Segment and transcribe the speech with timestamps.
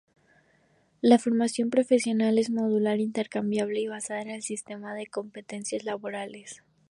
[1.01, 6.63] La formación profesional es modular, intercambiable y basada en el sistema de competencias laborales.